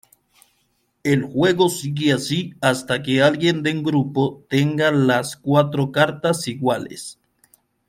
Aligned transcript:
El 1.03 1.21
juego 1.25 1.69
sigue 1.69 2.11
así 2.11 2.55
hasta 2.59 3.03
que 3.03 3.21
alguien 3.21 3.61
del 3.61 3.83
grupo 3.83 4.41
tenga 4.49 4.89
las 4.89 5.35
cuatro 5.37 5.91
cartas 5.91 6.47
iguales. 6.47 7.19